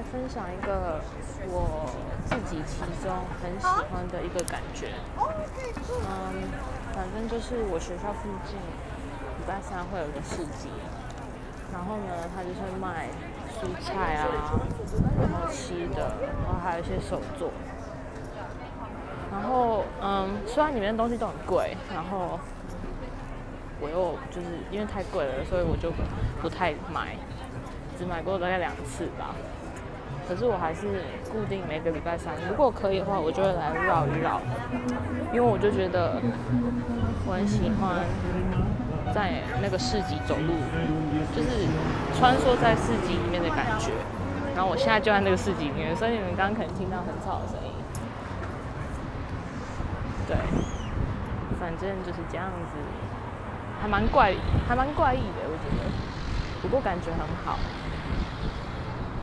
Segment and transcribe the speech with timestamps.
[0.00, 0.98] 来分享一个
[1.44, 1.84] 我
[2.24, 4.88] 自己其中很喜欢的一个感觉。
[5.18, 6.48] 嗯，
[6.94, 10.70] 反正就是我学校附近礼拜三会有一个市集，
[11.70, 13.08] 然后呢，他就是卖
[13.52, 14.24] 蔬菜啊，
[15.20, 17.50] 然后吃的，然后还有一些手作。
[19.30, 22.40] 然后，嗯，虽然里面的东西都很贵，然后
[23.78, 25.92] 我又就是因为太贵了，所以我就
[26.40, 27.14] 不太买。
[27.98, 29.34] 只买过大概两次吧，
[30.30, 30.86] 可是我还是
[31.26, 34.40] 固定每个礼拜三，如果可以的话，我就会来绕一绕，
[35.34, 36.22] 因为我就觉得
[37.26, 38.06] 我很喜欢
[39.12, 40.54] 在那个市集走路，
[41.34, 41.66] 就是
[42.14, 43.90] 穿梭在市集里面的感觉。
[44.54, 47.74] 然后我现在就在那个市集里面，所以你们刚刚可能听到很吵的声音。
[50.30, 50.38] 对，
[51.58, 52.78] 反正就是这样子，
[53.82, 54.32] 还蛮怪，
[54.68, 55.90] 还蛮怪异的，我觉得，
[56.62, 57.58] 不过感觉很好。